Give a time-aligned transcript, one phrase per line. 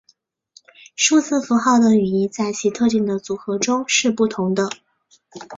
[0.95, 4.67] 数字符号的语义在其特定的组合中是不同的。